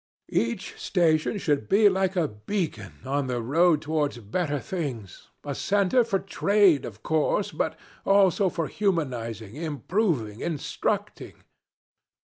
"Each 0.31 0.75
station 0.79 1.37
should 1.37 1.69
be 1.69 1.87
like 1.87 2.15
a 2.15 2.27
beacon 2.27 2.93
on 3.05 3.27
the 3.27 3.39
road 3.39 3.83
towards 3.83 4.17
better 4.17 4.59
things, 4.59 5.29
a 5.43 5.53
center 5.53 6.03
for 6.03 6.17
trade 6.17 6.85
of 6.85 7.03
course, 7.03 7.51
but 7.51 7.77
also 8.03 8.49
for 8.49 8.65
humanizing, 8.67 9.55
improving, 9.55 10.39
instructing." 10.39 11.43